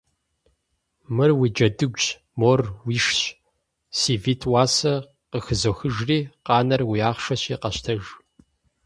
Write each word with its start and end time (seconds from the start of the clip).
Мыр 1.15 1.31
уи 1.39 1.49
джэдыгущ, 1.55 2.05
мор 2.39 2.59
уишщ, 2.85 3.17
си 3.97 4.13
витӀ 4.23 4.45
уасэр 4.51 5.01
къыхызохыжри, 5.31 6.19
къанэр 6.45 6.81
уи 6.91 6.99
ахъшэщи 7.09 7.55
къэщтэж. 7.61 8.03